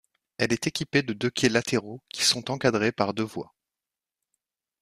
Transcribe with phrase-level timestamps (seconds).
[0.39, 3.53] Elle est équipée de deux quais latéraux qui sont encadrés par deux voies.